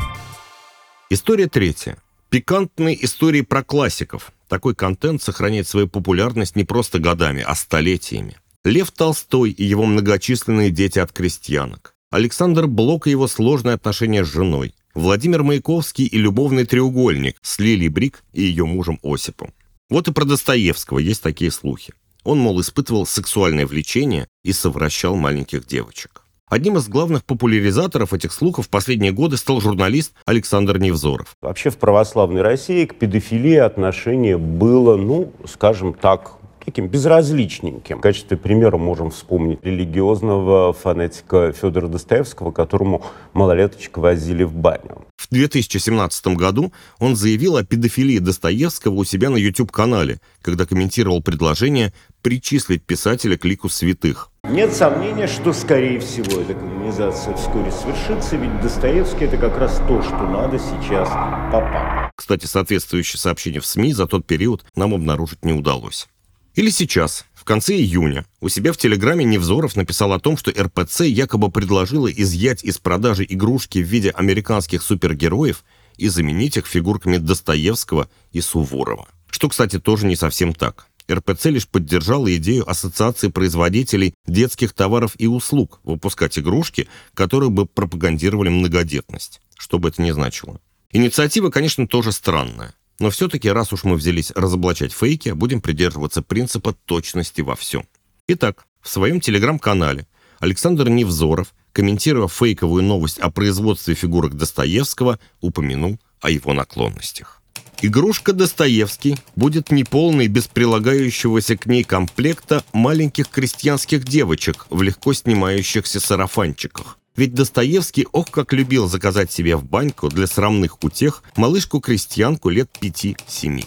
История 1.11 1.47
третья. 1.47 1.97
Пикантные 2.29 3.05
истории 3.05 3.43
про 3.43 3.63
классиков. 3.63 4.33
Такой 4.49 4.75
контент 4.75 5.23
сохраняет 5.23 5.69
свою 5.69 5.87
популярность 5.87 6.57
не 6.57 6.65
просто 6.65 6.99
годами, 6.99 7.45
а 7.47 7.55
столетиями. 7.55 8.37
Лев 8.65 8.91
Толстой 8.91 9.51
и 9.51 9.63
его 9.63 9.85
многочисленные 9.87 10.71
дети 10.71 10.99
от 10.99 11.13
крестьянок. 11.13 11.94
Александр 12.15 12.69
Блок 12.69 13.09
и 13.09 13.11
его 13.11 13.27
сложные 13.27 13.75
отношения 13.75 14.25
с 14.25 14.29
женой. 14.29 14.77
Владимир 14.95 15.43
Маяковский 15.43 16.07
и 16.07 16.17
любовный 16.17 16.65
треугольник 16.65 17.39
с 17.43 17.59
Лили 17.59 17.89
Брик 17.89 18.23
и 18.33 18.43
ее 18.43 18.67
мужем 18.67 19.01
Осипом. 19.03 19.53
Вот 19.91 20.07
и 20.07 20.13
про 20.13 20.25
Достоевского 20.25 21.01
есть 21.01 21.25
такие 21.25 21.51
слухи. 21.51 21.93
Он, 22.23 22.39
мол, 22.39 22.61
испытывал 22.61 23.05
сексуальное 23.05 23.67
влечение 23.67 24.29
и 24.45 24.53
совращал 24.53 25.17
маленьких 25.17 25.67
девочек. 25.67 26.23
Одним 26.49 26.77
из 26.77 26.87
главных 26.87 27.25
популяризаторов 27.25 28.15
этих 28.15 28.33
слухов 28.33 28.67
в 28.67 28.71
последние 28.71 29.11
годы 29.11 29.37
стал 29.37 29.61
журналист 29.61 30.13
Александр 30.25 30.79
Невзоров. 30.79 31.35
Вообще 31.43 31.71
в 31.71 31.79
православной 31.79 32.43
России 32.43 32.85
к 32.85 32.95
педофилии 32.95 33.57
отношение 33.57 34.39
было, 34.39 34.97
ну, 34.97 35.33
скажем 35.53 35.95
так, 35.95 36.39
таким 36.65 36.89
безразличненьким. 36.89 37.99
В 37.99 38.01
качестве 38.01 38.37
примера 38.37 38.77
можем 38.77 39.11
вспомнить 39.11 39.61
религиозного 39.63 40.73
фанатика 40.73 41.53
Федора 41.53 41.89
Достоевского, 41.89 42.53
которому 42.53 43.03
малолеточек 43.33 43.99
возили 43.99 44.45
в 44.45 44.55
баню. 44.55 45.05
В 45.17 45.29
2017 45.31 46.27
году 46.29 46.73
он 46.99 47.17
заявил 47.17 47.57
о 47.57 47.65
педофилии 47.65 48.19
Достоевского 48.19 48.95
у 48.95 49.05
себя 49.05 49.31
на 49.31 49.37
YouTube-канале, 49.37 50.19
когда 50.43 50.67
комментировал 50.67 51.23
предложение 51.23 51.93
причислить 52.23 52.85
писателя 52.85 53.37
к 53.37 53.45
лику 53.45 53.69
святых. 53.69 54.31
Нет 54.45 54.75
сомнения, 54.75 55.27
что, 55.27 55.53
скорее 55.53 56.01
всего, 56.01 56.43
эта 56.43 56.55
канонизация 56.55 57.35
вскоре 57.35 57.73
свершится, 57.73 58.37
ведь 58.37 58.61
Достоевский— 58.61 59.25
это 59.27 59.39
как 59.39 59.57
раз 59.59 59.81
то, 59.89 60.03
что 60.03 60.27
надо 60.27 60.59
сейчас 60.59 61.09
попам. 61.51 62.11
Кстати, 62.15 62.47
соответствующее 62.47 63.19
сообщение 63.19 63.61
в 63.61 63.67
СМИ 63.67 63.95
за 63.95 64.07
тот 64.07 64.27
период 64.27 64.65
нам 64.77 64.95
обнаружить 64.95 65.45
не 65.45 65.53
удалось. 65.53 66.09
Или 66.55 66.71
сейчас, 66.71 67.25
в 67.35 67.43
конце 67.43 67.75
июня, 67.75 68.25
у 68.41 68.49
себя 68.49 68.73
в 68.73 68.77
Телеграме 68.77 69.25
Невзоров 69.25 69.75
написал 69.75 70.13
о 70.13 70.21
том, 70.21 70.37
что 70.37 70.53
РПЦ 70.53 71.01
якобы 71.01 71.51
предложила 71.51 72.07
изъять 72.11 72.63
из 72.63 72.79
продажи 72.79 73.27
игрушки 73.29 73.79
в 73.79 73.87
виде 73.87 74.11
американских 74.11 74.83
супергероев 74.83 75.65
и 75.97 76.09
заменить 76.09 76.57
их 76.57 76.67
фигурками 76.67 77.17
Достоевского 77.17 78.09
и 78.33 78.41
Суворова. 78.41 79.09
Что, 79.29 79.49
кстати, 79.49 79.81
тоже 79.81 80.07
не 80.07 80.15
совсем 80.15 80.55
так. 80.55 80.87
РПЦ 81.11 81.47
лишь 81.47 81.69
поддержала 81.69 82.35
идею 82.37 82.71
Ассоциации 82.71 83.29
производителей 83.29 84.15
детских 84.27 84.73
товаров 84.73 85.15
и 85.19 85.27
услуг 85.27 85.81
выпускать 85.83 86.39
игрушки, 86.39 86.89
которые 87.15 87.51
бы 87.51 87.67
пропагандировали 87.67 88.49
многодетность, 88.49 89.41
что 89.59 89.81
бы 89.81 89.89
это 89.89 90.01
ни 90.01 90.13
значило. 90.13 90.61
Инициатива, 90.93 91.51
конечно, 91.51 91.89
тоже 91.89 92.13
странная. 92.13 92.75
Но 92.99 93.11
все-таки, 93.11 93.51
раз 93.51 93.73
уж 93.73 93.85
мы 93.85 93.97
взялись 93.97 94.31
разоблачать 94.35 94.93
фейки, 94.93 95.31
будем 95.31 95.61
придерживаться 95.61 96.23
принципа 96.23 96.75
точности 96.85 97.41
во 97.41 97.57
всем. 97.57 97.87
Итак, 98.29 98.67
в 98.81 98.89
своем 98.89 99.21
телеграм-канале 99.21 100.07
Александр 100.39 100.89
Невзоров, 100.89 101.55
комментируя 101.73 102.29
фейковую 102.29 102.83
новость 102.83 103.19
о 103.19 103.31
производстве 103.31 103.95
фигурок 103.95 104.37
Достоевского, 104.37 105.19
упомянул 105.41 105.99
о 106.21 106.31
его 106.31 106.53
наклонностях. 106.53 107.43
Игрушка 107.83 108.33
Достоевский 108.33 109.19
будет 109.37 109.71
неполной 109.71 110.29
без 110.29 110.47
прилагающегося 110.47 111.57
к 111.57 111.67
ней 111.67 111.85
комплекта 111.85 112.65
маленьких 112.73 113.29
крестьянских 113.29 114.05
девочек 114.05 114.67
в 114.71 114.81
легко 114.83 115.13
снимающихся 115.13 116.01
сарафанчиках. 116.01 116.99
Ведь 117.17 117.35
Достоевский 117.35 118.07
ох 118.11 118.31
как 118.31 118.53
любил 118.53 118.89
заказать 118.89 119.31
себе 119.31 119.57
в 119.57 119.65
баньку 119.65 120.09
для 120.09 120.27
срамных 120.27 120.83
утех 120.83 121.23
малышку-крестьянку 121.37 122.49
лет 122.49 122.69
5-7. 122.81 123.65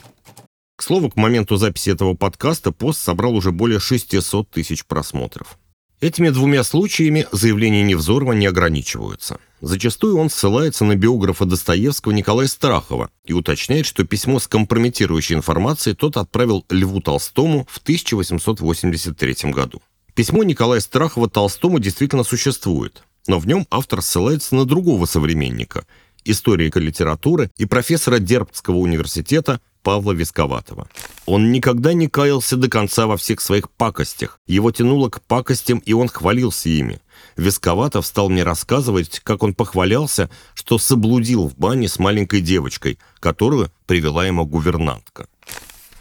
К 0.76 0.84
слову, 0.84 1.10
к 1.10 1.16
моменту 1.16 1.56
записи 1.56 1.90
этого 1.92 2.14
подкаста 2.14 2.72
пост 2.72 3.02
собрал 3.02 3.36
уже 3.36 3.52
более 3.52 3.80
600 3.80 4.50
тысяч 4.50 4.86
просмотров. 4.86 5.58
Этими 6.02 6.30
двумя 6.30 6.64
случаями 6.64 7.26
заявления 7.32 7.84
Невзорова 7.84 8.34
не 8.34 8.46
ограничиваются. 8.46 9.40
Зачастую 9.62 10.18
он 10.18 10.30
ссылается 10.30 10.86
на 10.86 10.96
биографа 10.96 11.46
Достоевского 11.46 12.12
Николая 12.12 12.48
Страхова 12.48 13.10
и 13.26 13.34
уточняет, 13.34 13.88
что 13.88 14.04
письмо 14.04 14.40
с 14.40 14.48
компрометирующей 14.48 15.36
информацией 15.36 15.96
тот 15.96 16.18
отправил 16.18 16.64
Льву 16.70 17.02
Толстому 17.02 17.66
в 17.68 17.80
1883 17.80 19.52
году. 19.52 19.82
Письмо 20.14 20.44
Николая 20.44 20.82
Страхова 20.82 21.30
Толстому 21.30 21.80
действительно 21.80 22.24
существует, 22.24 23.04
но 23.28 23.40
в 23.40 23.48
нем 23.48 23.68
автор 23.70 24.02
ссылается 24.02 24.56
на 24.56 24.66
другого 24.66 25.06
современника, 25.06 25.86
историка 26.24 26.80
литературы 26.80 27.52
и 27.58 27.66
профессора 27.66 28.20
Дербцкого 28.20 28.78
университета 28.78 29.62
Павла 29.84 30.12
Висковатого. 30.12 30.90
Он 31.26 31.52
никогда 31.52 31.94
не 31.94 32.10
каялся 32.10 32.58
до 32.58 32.70
конца 32.70 33.08
во 33.08 33.16
всех 33.16 33.40
своих 33.40 33.70
пакостях. 33.72 34.40
Его 34.46 34.72
тянуло 34.72 35.10
к 35.10 35.22
пакостям, 35.22 35.80
и 35.80 35.94
он 35.94 36.10
хвалился 36.10 36.68
ими. 36.68 37.00
Висковатов 37.38 38.06
стал 38.06 38.30
мне 38.30 38.44
рассказывать, 38.44 39.22
как 39.24 39.44
он 39.44 39.54
похвалялся, 39.54 40.30
что 40.56 40.78
соблудил 40.78 41.48
в 41.48 41.56
бане 41.56 41.88
с 41.88 42.00
маленькой 42.00 42.42
девочкой, 42.42 43.00
которую 43.20 43.72
привела 43.86 44.26
ему 44.26 44.46
гувернантка. 44.46 45.30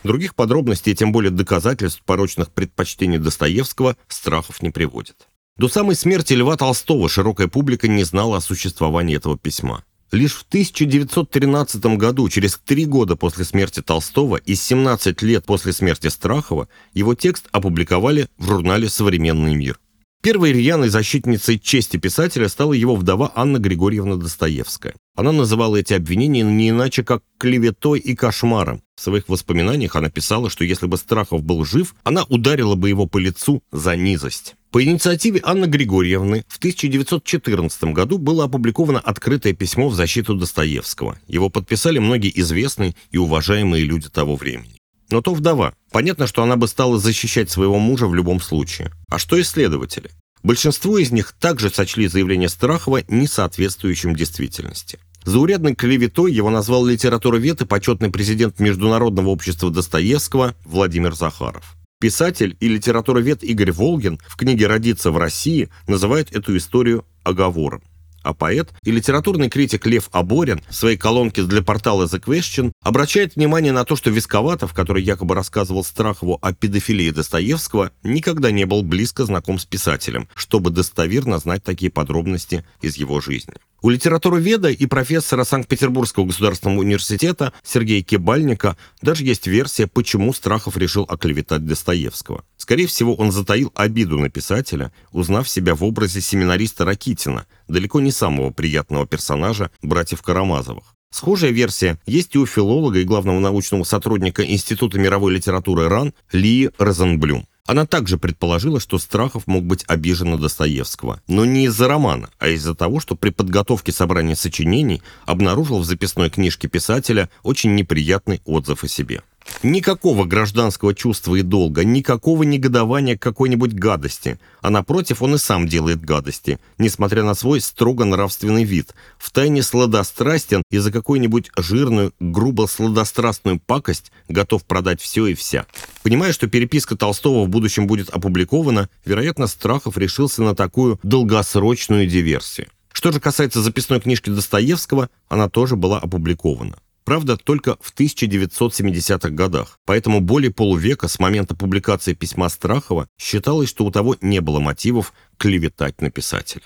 Других 0.02 0.35
подробностей, 0.35 0.95
тем 0.95 1.12
более 1.12 1.30
доказательств 1.30 2.02
порочных 2.02 2.52
предпочтений 2.52 3.18
Достоевского, 3.18 3.97
Страхов 4.09 4.62
не 4.62 4.71
приводит. 4.71 5.28
До 5.58 5.70
самой 5.70 5.96
смерти 5.96 6.34
Льва 6.34 6.56
Толстого 6.58 7.08
широкая 7.08 7.48
публика 7.48 7.88
не 7.88 8.04
знала 8.04 8.36
о 8.36 8.40
существовании 8.42 9.16
этого 9.16 9.38
письма. 9.38 9.84
Лишь 10.12 10.34
в 10.34 10.42
1913 10.42 11.96
году, 11.96 12.28
через 12.28 12.58
три 12.58 12.84
года 12.84 13.16
после 13.16 13.46
смерти 13.46 13.80
Толстого 13.80 14.36
и 14.36 14.54
17 14.54 15.22
лет 15.22 15.46
после 15.46 15.72
смерти 15.72 16.08
Страхова, 16.08 16.68
его 16.92 17.14
текст 17.14 17.46
опубликовали 17.52 18.28
в 18.36 18.46
журнале 18.46 18.90
«Современный 18.90 19.54
мир». 19.54 19.80
Первой 20.23 20.52
рьяной 20.52 20.88
защитницей 20.88 21.58
чести 21.58 21.99
писателя 21.99 22.49
стала 22.49 22.73
его 22.73 22.96
вдова 22.96 23.30
Анна 23.35 23.58
Григорьевна 23.58 24.16
Достоевская. 24.16 24.94
Она 25.14 25.30
называла 25.32 25.76
эти 25.76 25.94
обвинения 25.94 26.42
не 26.42 26.70
иначе 26.70 27.04
как 27.04 27.23
клеветой 27.38 28.00
и 28.00 28.14
кошмаром. 28.16 28.82
В 28.96 29.02
своих 29.02 29.28
воспоминаниях 29.28 29.94
она 29.94 30.11
писала, 30.11 30.50
что 30.50 30.64
если 30.64 30.87
бы 30.87 30.96
Страхов 30.96 31.42
был 31.42 31.64
жив, 31.64 31.94
она 32.02 32.25
ударила 32.25 32.75
бы 32.75 32.88
его 32.88 33.06
по 33.06 33.18
лицу 33.18 33.62
за 33.70 33.94
низость. 33.94 34.56
По 34.73 34.82
инициативе 34.82 35.40
Анны 35.44 35.66
Григорьевны 35.66 36.44
в 36.49 36.58
1914 36.58 37.85
году 37.94 38.18
было 38.18 38.44
опубликовано 38.44 39.00
открытое 39.00 39.54
письмо 39.54 39.88
в 39.88 39.94
защиту 39.94 40.35
Достоевского. 40.35 41.18
Его 41.28 41.50
подписали 41.50 41.99
многие 41.99 42.32
известные 42.40 42.94
и 43.11 43.16
уважаемые 43.16 43.85
люди 43.85 44.08
того 44.08 44.37
времени. 44.37 44.75
Но 45.10 45.20
то 45.20 45.34
вдова. 45.34 45.75
Понятно, 45.92 46.26
что 46.26 46.42
она 46.42 46.56
бы 46.56 46.68
стала 46.68 46.98
защищать 46.98 47.50
своего 47.50 47.78
мужа 47.78 48.06
в 48.06 48.14
любом 48.14 48.40
случае. 48.40 48.92
А 49.08 49.18
что 49.18 49.40
исследователи? 49.40 50.10
Большинство 50.42 50.98
из 50.98 51.10
них 51.10 51.32
также 51.32 51.70
сочли 51.70 52.08
заявление 52.08 52.48
Страхова 52.48 53.02
несоответствующим 53.08 54.14
действительности. 54.14 54.98
Заурядной 55.25 55.75
клеветой 55.75 56.32
его 56.32 56.50
назвал 56.50 56.86
литературовед 56.86 57.60
и 57.60 57.66
почетный 57.66 58.10
президент 58.10 58.60
Международного 58.60 59.28
общества 59.30 59.70
Достоевского 59.70 60.54
Владимир 60.64 61.14
Захаров. 61.14 61.76
Писатель 61.98 62.56
и 62.60 62.68
литературовед 62.68 63.42
Игорь 63.42 63.72
Волгин 63.72 64.20
в 64.28 64.36
книге 64.36 64.66
«Родиться 64.66 65.10
в 65.10 65.16
России» 65.16 65.70
называет 65.88 66.30
эту 66.36 66.56
историю 66.56 67.04
оговором. 67.25 67.82
А 68.26 68.35
поэт 68.35 68.75
и 68.83 68.90
литературный 68.90 69.49
критик 69.49 69.87
Лев 69.87 70.09
Аборин 70.11 70.61
в 70.68 70.75
своей 70.75 70.97
колонке 70.97 71.45
для 71.45 71.62
портала 71.62 72.06
The 72.06 72.21
Question 72.21 72.73
обращает 72.83 73.37
внимание 73.37 73.71
на 73.71 73.85
то, 73.85 73.95
что 73.95 74.11
Висковатов, 74.11 74.75
который 74.75 75.00
якобы 75.00 75.37
рассказывал 75.37 75.85
Страхову 75.85 76.37
о 76.42 76.52
педофилии 76.52 77.11
Достоевского, 77.11 77.92
никогда 78.02 78.50
не 78.50 78.64
был 78.64 78.83
близко 78.83 79.26
знаком 79.26 79.61
с 79.61 79.64
писателем, 79.64 80.28
чтобы 80.35 80.71
достоверно 80.71 81.38
знать 81.38 81.62
такие 81.62 81.92
подробности 81.92 82.64
из 82.80 82.97
его 82.97 83.21
жизни. 83.21 83.54
У 83.87 83.88
литературоведа 83.88 84.69
и 84.69 84.85
профессора 84.87 85.45
Санкт-Петербургского 85.45 86.25
государственного 86.25 86.81
университета 86.81 87.52
Сергея 87.62 88.02
Кибальника 88.02 88.76
даже 89.00 89.23
есть 89.23 89.47
версия, 89.47 89.87
почему 89.87 90.33
Страхов 90.33 90.76
решил 90.76 91.05
оклеветать 91.09 91.64
Достоевского. 91.64 92.43
Скорее 92.57 92.88
всего, 92.88 93.14
он 93.14 93.31
затаил 93.31 93.71
обиду 93.76 94.19
на 94.19 94.28
писателя, 94.28 94.93
узнав 95.12 95.49
себя 95.49 95.76
в 95.76 95.85
образе 95.85 96.21
семинариста 96.21 96.85
Ракитина, 96.85 97.47
далеко 97.69 98.00
не 98.00 98.11
самого 98.11 98.50
приятного 98.50 99.07
персонажа 99.07 99.71
братьев 99.83 100.21
Карамазовых. 100.21 100.97
Схожая 101.12 101.52
версия 101.52 101.97
есть 102.07 102.35
и 102.35 102.38
у 102.38 102.45
филолога 102.45 102.99
и 102.99 103.05
главного 103.05 103.38
научного 103.38 103.85
сотрудника 103.85 104.43
Института 104.45 104.99
мировой 104.99 105.33
литературы 105.33 105.87
РАН 105.88 106.12
Лии 106.33 106.73
Розенблюм. 106.78 107.47
Она 107.66 107.85
также 107.85 108.16
предположила, 108.16 108.78
что 108.80 108.99
Страхов 108.99 109.46
мог 109.46 109.64
быть 109.64 109.85
обижен 109.88 110.30
на 110.30 110.38
Достоевского, 110.38 111.20
но 111.26 111.44
не 111.44 111.66
из-за 111.66 111.88
романа, 111.88 112.30
а 112.38 112.49
из-за 112.49 112.75
того, 112.75 113.00
что 113.00 113.16
при 113.16 113.30
подготовке 113.30 113.92
собрания 113.92 114.37
сочинений 114.37 115.02
обнаружил 115.25 115.80
в 115.80 115.85
записной 115.85 116.30
книжке 116.30 116.68
писателя 116.68 117.28
очень 117.42 117.75
неприятный 117.75 118.40
отзыв 118.44 118.85
о 118.85 118.88
себе. 118.88 119.23
Никакого 119.62 120.25
гражданского 120.25 120.95
чувства 120.95 121.37
и 121.37 121.43
долга, 121.43 121.85
никакого 121.85 122.43
негодования 122.43 123.17
к 123.17 123.23
какой-нибудь 123.23 123.73
гадости, 123.73 124.38
а 124.61 124.71
напротив, 124.71 125.23
он 125.23 125.35
и 125.35 125.38
сам 125.38 125.67
делает 125.67 126.05
гадости, 126.05 126.59
несмотря 126.79 127.23
на 127.23 127.35
свой 127.35 127.61
строго 127.61 128.05
нравственный 128.05 128.65
вид, 128.65 128.95
втайне 129.19 129.62
сладострастен 129.62 130.62
и 130.71 130.79
за 130.79 130.93
какую-нибудь 130.93 131.50
жирную, 131.57 132.12
грубо 132.21 132.67
сладострастную 132.67 133.59
пакость 133.59 134.12
готов 134.29 134.65
продать 134.65 135.00
все 135.00 135.26
и 135.26 135.35
вся. 135.35 135.67
Понимая, 136.03 136.33
что 136.33 136.47
переписка 136.49 136.97
Толстого 136.97 137.45
в 137.45 137.49
будущем 137.49 137.87
будет 137.87 138.11
опубликована, 138.11 138.88
вероятно, 139.05 139.47
Страхов 139.47 139.97
решился 139.97 140.43
на 140.43 140.55
такую 140.55 141.00
долгосрочную 141.03 142.07
диверсию. 142.07 142.69
Что 142.93 143.12
же 143.12 143.21
касается 143.21 143.61
записной 143.61 144.00
книжки 144.00 144.31
Достоевского, 144.31 145.11
она 145.29 145.49
тоже 145.49 145.76
была 145.76 145.99
опубликована. 145.99 146.76
Правда, 147.06 147.36
только 147.36 147.76
в 147.80 147.94
1970-х 147.94 149.30
годах. 149.30 149.78
Поэтому 149.84 150.20
более 150.20 150.50
полувека 150.50 151.06
с 151.06 151.20
момента 151.20 151.54
публикации 151.54 152.14
письма 152.14 152.48
Страхова 152.48 153.08
считалось, 153.16 153.68
что 153.68 153.84
у 153.84 153.92
того 153.92 154.16
не 154.20 154.40
было 154.40 154.58
мотивов 154.58 155.12
клеветать 155.38 156.00
на 156.00 156.10
писателя. 156.10 156.64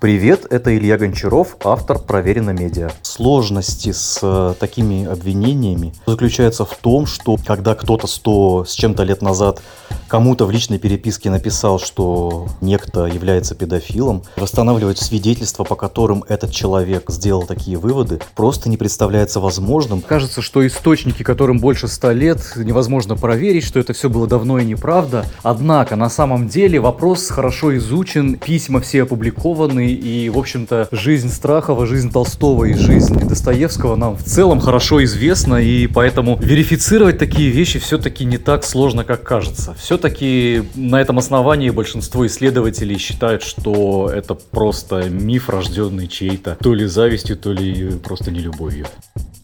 Привет, 0.00 0.46
это 0.48 0.74
Илья 0.74 0.96
Гончаров, 0.96 1.58
автор 1.62 1.98
«Проверено 1.98 2.52
медиа». 2.52 2.88
Сложности 3.02 3.92
с 3.92 4.18
э, 4.22 4.54
такими 4.58 5.04
обвинениями 5.04 5.92
заключаются 6.06 6.64
в 6.64 6.74
том, 6.74 7.04
что 7.04 7.36
когда 7.46 7.74
кто-то 7.74 8.06
сто 8.06 8.64
с 8.64 8.72
чем-то 8.72 9.02
лет 9.02 9.20
назад 9.20 9.60
кому-то 10.08 10.44
в 10.44 10.50
личной 10.50 10.78
переписке 10.78 11.30
написал, 11.30 11.78
что 11.78 12.48
некто 12.60 13.04
является 13.04 13.54
педофилом, 13.54 14.24
восстанавливать 14.36 14.98
свидетельства, 14.98 15.62
по 15.64 15.76
которым 15.76 16.24
этот 16.28 16.50
человек 16.50 17.10
сделал 17.10 17.44
такие 17.44 17.78
выводы, 17.78 18.20
просто 18.34 18.68
не 18.68 18.76
представляется 18.76 19.38
возможным. 19.38 20.00
Кажется, 20.00 20.42
что 20.42 20.66
источники, 20.66 21.22
которым 21.22 21.58
больше 21.58 21.86
ста 21.86 22.12
лет, 22.12 22.40
невозможно 22.56 23.16
проверить, 23.16 23.64
что 23.64 23.78
это 23.78 23.92
все 23.92 24.08
было 24.10 24.26
давно 24.26 24.58
и 24.58 24.64
неправда. 24.64 25.26
Однако, 25.42 25.94
на 25.94 26.10
самом 26.10 26.48
деле, 26.48 26.80
вопрос 26.80 27.28
хорошо 27.28 27.76
изучен, 27.76 28.36
письма 28.36 28.80
все 28.80 29.04
опубликованы, 29.04 29.89
и, 29.92 30.28
в 30.28 30.38
общем-то, 30.38 30.88
жизнь 30.92 31.30
Страхова, 31.30 31.86
жизнь 31.86 32.12
Толстого 32.12 32.64
и 32.64 32.74
жизнь 32.74 33.18
Достоевского 33.18 33.96
нам 33.96 34.16
в 34.16 34.24
целом 34.24 34.60
хорошо 34.60 35.02
известна, 35.04 35.56
и 35.56 35.86
поэтому 35.86 36.38
верифицировать 36.40 37.18
такие 37.18 37.50
вещи 37.50 37.78
все-таки 37.78 38.24
не 38.24 38.38
так 38.38 38.64
сложно, 38.64 39.04
как 39.04 39.22
кажется. 39.22 39.74
Все-таки 39.74 40.62
на 40.74 41.00
этом 41.00 41.18
основании 41.18 41.70
большинство 41.70 42.26
исследователей 42.26 42.98
считают, 42.98 43.42
что 43.42 44.10
это 44.12 44.34
просто 44.34 45.08
миф, 45.08 45.48
рожденный 45.48 46.08
чьей-то 46.08 46.56
то 46.60 46.74
ли 46.74 46.86
завистью, 46.86 47.36
то 47.36 47.52
ли 47.52 47.90
просто 47.98 48.30
нелюбовью. 48.30 48.86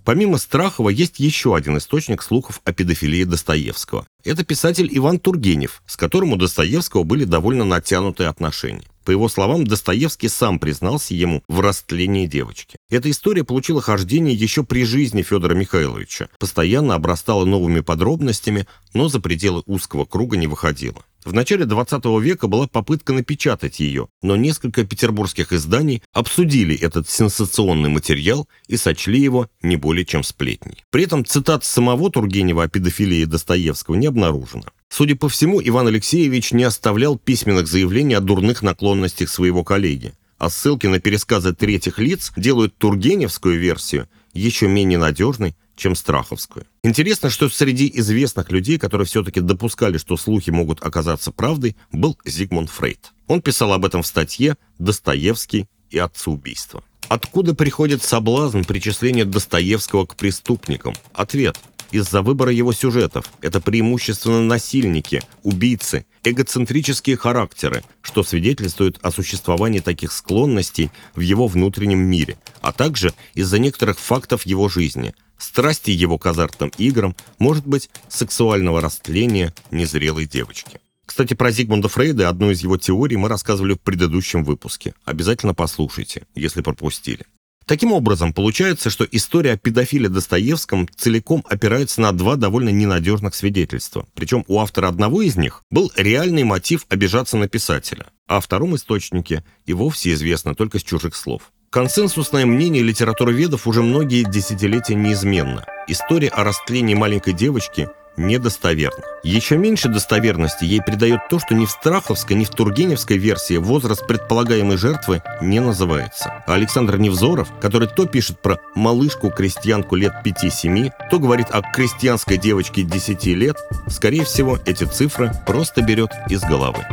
Помимо 0.04 0.38
Страхова 0.38 0.88
есть 0.88 1.18
еще 1.18 1.56
один 1.56 1.78
источник 1.78 2.22
слухов 2.22 2.60
о 2.64 2.72
педофилии 2.72 3.24
Достоевского. 3.24 4.06
Это 4.24 4.44
писатель 4.44 4.88
Иван 4.92 5.18
Тургенев, 5.18 5.82
с 5.84 5.96
которым 5.96 6.32
у 6.32 6.36
Достоевского 6.36 7.02
были 7.02 7.24
довольно 7.24 7.64
натянутые 7.64 8.28
отношения. 8.28 8.84
По 9.06 9.12
его 9.12 9.28
словам, 9.28 9.64
Достоевский 9.64 10.28
сам 10.28 10.58
признался 10.58 11.14
ему 11.14 11.44
в 11.46 11.60
растлении 11.60 12.26
девочки. 12.26 12.76
Эта 12.90 13.08
история 13.08 13.44
получила 13.44 13.80
хождение 13.80 14.34
еще 14.34 14.64
при 14.64 14.84
жизни 14.84 15.22
Федора 15.22 15.54
Михайловича, 15.54 16.28
постоянно 16.40 16.96
обрастала 16.96 17.44
новыми 17.44 17.80
подробностями, 17.80 18.66
но 18.94 19.08
за 19.08 19.20
пределы 19.20 19.62
узкого 19.66 20.06
круга 20.06 20.36
не 20.36 20.48
выходила. 20.48 21.04
В 21.26 21.32
начале 21.32 21.64
20 21.64 22.04
века 22.22 22.46
была 22.46 22.68
попытка 22.68 23.12
напечатать 23.12 23.80
ее, 23.80 24.06
но 24.22 24.36
несколько 24.36 24.84
петербургских 24.84 25.52
изданий 25.52 26.00
обсудили 26.12 26.78
этот 26.78 27.10
сенсационный 27.10 27.88
материал 27.88 28.48
и 28.68 28.76
сочли 28.76 29.18
его 29.20 29.50
не 29.60 29.74
более 29.74 30.04
чем 30.04 30.22
сплетней. 30.22 30.84
При 30.90 31.02
этом 31.02 31.24
цитат 31.24 31.64
самого 31.64 32.12
Тургенева 32.12 32.62
о 32.62 32.68
педофилии 32.68 33.24
Достоевского 33.24 33.96
не 33.96 34.06
обнаружено. 34.06 34.66
Судя 34.88 35.16
по 35.16 35.28
всему, 35.28 35.60
Иван 35.60 35.88
Алексеевич 35.88 36.52
не 36.52 36.62
оставлял 36.62 37.18
письменных 37.18 37.66
заявлений 37.66 38.14
о 38.14 38.20
дурных 38.20 38.62
наклонностях 38.62 39.28
своего 39.28 39.64
коллеги, 39.64 40.12
а 40.38 40.48
ссылки 40.48 40.86
на 40.86 41.00
пересказы 41.00 41.52
третьих 41.52 41.98
лиц 41.98 42.32
делают 42.36 42.78
тургеневскую 42.78 43.58
версию 43.58 44.08
еще 44.32 44.68
менее 44.68 44.98
надежной, 44.98 45.56
чем 45.76 45.94
Страховскую. 45.94 46.66
Интересно, 46.82 47.30
что 47.30 47.48
среди 47.48 47.90
известных 47.94 48.50
людей, 48.50 48.78
которые 48.78 49.06
все-таки 49.06 49.40
допускали, 49.40 49.98
что 49.98 50.16
слухи 50.16 50.50
могут 50.50 50.82
оказаться 50.82 51.30
правдой, 51.30 51.76
был 51.92 52.18
Зигмунд 52.24 52.70
Фрейд. 52.70 53.12
Он 53.28 53.40
писал 53.40 53.72
об 53.72 53.84
этом 53.84 54.02
в 54.02 54.06
статье 54.06 54.56
«Достоевский 54.78 55.66
и 55.90 55.98
отцеубийство». 55.98 56.82
Откуда 57.08 57.54
приходит 57.54 58.02
соблазн 58.02 58.62
причисления 58.62 59.24
Достоевского 59.24 60.06
к 60.06 60.16
преступникам? 60.16 60.94
Ответ– 61.12 61.58
из-за 61.92 62.22
выбора 62.22 62.52
его 62.52 62.72
сюжетов. 62.72 63.30
Это 63.40 63.60
преимущественно 63.60 64.42
насильники, 64.42 65.22
убийцы, 65.42 66.06
эгоцентрические 66.24 67.16
характеры, 67.16 67.84
что 68.02 68.22
свидетельствует 68.22 68.98
о 69.02 69.12
существовании 69.12 69.80
таких 69.80 70.12
склонностей 70.12 70.90
в 71.14 71.20
его 71.20 71.46
внутреннем 71.46 72.00
мире, 72.00 72.38
а 72.60 72.72
также 72.72 73.14
из-за 73.34 73.58
некоторых 73.58 73.98
фактов 73.98 74.44
его 74.44 74.68
жизни– 74.68 75.14
страсти 75.38 75.90
его 75.90 76.18
к 76.18 76.26
азартным 76.26 76.72
играм, 76.78 77.14
может 77.38 77.66
быть, 77.66 77.90
сексуального 78.08 78.80
растления 78.80 79.54
незрелой 79.70 80.26
девочки. 80.26 80.80
Кстати, 81.04 81.34
про 81.34 81.50
Зигмунда 81.50 81.88
Фрейда, 81.88 82.28
одну 82.28 82.50
из 82.50 82.62
его 82.62 82.76
теорий, 82.76 83.16
мы 83.16 83.28
рассказывали 83.28 83.74
в 83.74 83.80
предыдущем 83.80 84.44
выпуске. 84.44 84.94
Обязательно 85.04 85.54
послушайте, 85.54 86.26
если 86.34 86.62
пропустили. 86.62 87.26
Таким 87.66 87.92
образом, 87.92 88.32
получается, 88.32 88.90
что 88.90 89.04
история 89.10 89.52
о 89.52 89.56
педофиле 89.56 90.08
Достоевском 90.08 90.88
целиком 90.94 91.44
опирается 91.48 92.00
на 92.00 92.12
два 92.12 92.36
довольно 92.36 92.68
ненадежных 92.68 93.34
свидетельства. 93.34 94.06
Причем 94.14 94.44
у 94.46 94.60
автора 94.60 94.86
одного 94.86 95.22
из 95.22 95.36
них 95.36 95.64
был 95.68 95.90
реальный 95.96 96.44
мотив 96.44 96.86
обижаться 96.88 97.36
на 97.36 97.48
писателя, 97.48 98.06
а 98.28 98.36
о 98.36 98.40
втором 98.40 98.76
источнике 98.76 99.44
и 99.64 99.72
вовсе 99.72 100.12
известно 100.12 100.54
только 100.54 100.78
с 100.78 100.84
чужих 100.84 101.16
слов. 101.16 101.50
Консенсусное 101.76 102.46
мнение 102.46 102.82
литературоведов 102.82 103.66
уже 103.66 103.82
многие 103.82 104.22
десятилетия 104.22 104.94
неизменно. 104.94 105.66
История 105.86 106.28
о 106.28 106.42
растлении 106.42 106.94
маленькой 106.94 107.34
девочки 107.34 107.90
недостоверна. 108.16 109.04
Еще 109.22 109.58
меньше 109.58 109.90
достоверности 109.90 110.64
ей 110.64 110.80
придает 110.80 111.28
то, 111.28 111.38
что 111.38 111.54
ни 111.54 111.66
в 111.66 111.70
Страховской, 111.70 112.34
ни 112.34 112.44
в 112.44 112.48
Тургеневской 112.48 113.18
версии 113.18 113.58
возраст 113.58 114.06
предполагаемой 114.06 114.78
жертвы 114.78 115.20
не 115.42 115.60
называется. 115.60 116.42
А 116.46 116.54
Александр 116.54 116.96
Невзоров, 116.96 117.48
который 117.60 117.88
то 117.88 118.06
пишет 118.06 118.40
про 118.40 118.58
малышку-крестьянку 118.74 119.96
лет 119.96 120.14
5-7, 120.24 120.92
то 121.10 121.18
говорит 121.18 121.48
о 121.50 121.60
крестьянской 121.60 122.38
девочке 122.38 122.84
10 122.84 123.26
лет, 123.26 123.58
скорее 123.90 124.24
всего, 124.24 124.58
эти 124.64 124.84
цифры 124.84 125.30
просто 125.46 125.82
берет 125.82 126.12
из 126.30 126.40
головы. 126.40 126.86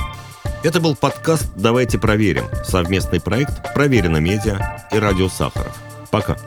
Это 0.63 0.79
был 0.79 0.95
подкаст 0.95 1.51
«Давайте 1.57 1.99
проверим» 1.99 2.45
совместный 2.63 3.19
проект 3.19 3.73
«Проверено 3.73 4.17
медиа» 4.17 4.79
и 4.93 4.97
«Радио 4.97 5.27
Сахаров». 5.27 5.77
Пока. 6.09 6.37